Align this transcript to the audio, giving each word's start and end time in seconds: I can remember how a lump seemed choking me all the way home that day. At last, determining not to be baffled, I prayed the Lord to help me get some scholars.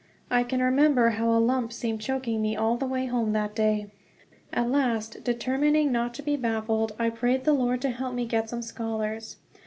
I 0.31 0.43
can 0.43 0.63
remember 0.63 1.09
how 1.11 1.29
a 1.29 1.37
lump 1.37 1.71
seemed 1.71 2.01
choking 2.01 2.41
me 2.41 2.55
all 2.55 2.75
the 2.75 2.87
way 2.87 3.05
home 3.05 3.33
that 3.33 3.53
day. 3.55 3.91
At 4.51 4.67
last, 4.71 5.23
determining 5.23 5.91
not 5.91 6.15
to 6.15 6.23
be 6.23 6.35
baffled, 6.35 6.95
I 6.97 7.11
prayed 7.11 7.43
the 7.45 7.53
Lord 7.53 7.81
to 7.83 7.91
help 7.91 8.15
me 8.15 8.25
get 8.25 8.49
some 8.49 8.63
scholars. 8.63 9.35